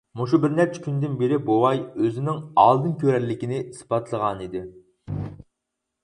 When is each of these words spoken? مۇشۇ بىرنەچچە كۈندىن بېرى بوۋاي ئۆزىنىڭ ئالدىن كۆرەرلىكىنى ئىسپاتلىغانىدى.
مۇشۇ 0.19 0.37
بىرنەچچە 0.43 0.79
كۈندىن 0.85 1.17
بېرى 1.17 1.35
بوۋاي 1.49 1.81
ئۆزىنىڭ 2.05 2.39
ئالدىن 2.63 2.95
كۆرەرلىكىنى 3.03 3.59
ئىسپاتلىغانىدى. 3.65 4.63